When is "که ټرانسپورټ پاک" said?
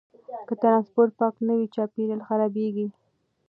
0.47-1.35